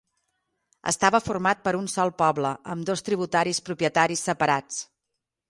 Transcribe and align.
Estava 0.91 1.19
format 1.25 1.61
per 1.67 1.73
un 1.81 1.89
sol 1.97 2.13
poble, 2.23 2.55
amb 2.75 2.89
dos 2.89 3.05
tributaris 3.11 3.61
propietaris 3.71 4.27
separats. 4.33 4.83